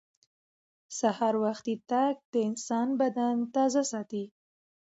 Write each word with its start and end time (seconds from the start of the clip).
سهار 0.99 1.35
وختي 1.43 1.75
تګ 1.91 2.15
د 2.31 2.33
انسان 2.49 2.87
بدن 3.01 3.35
تازه 3.55 3.83
ساتي 3.91 4.23